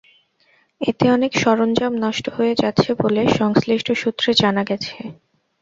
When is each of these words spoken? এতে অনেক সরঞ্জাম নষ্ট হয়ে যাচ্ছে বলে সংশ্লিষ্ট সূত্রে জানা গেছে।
এতে 0.81 1.05
অনেক 1.11 1.31
সরঞ্জাম 1.37 1.93
নষ্ট 2.03 2.25
হয়ে 2.29 2.53
যাচ্ছে 2.55 2.89
বলে 3.01 3.21
সংশ্লিষ্ট 3.39 3.87
সূত্রে 3.93 4.31
জানা 4.41 4.63
গেছে। 4.63 4.95